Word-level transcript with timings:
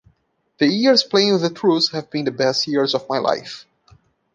The 0.57 0.65
years 0.65 1.03
playing 1.03 1.33
with 1.33 1.43
the 1.43 1.51
Trews 1.51 1.91
have 1.91 2.09
been 2.09 2.25
best 2.35 2.65
years 2.65 2.95
of 2.95 3.07
my 3.07 3.19
life. 3.19 3.67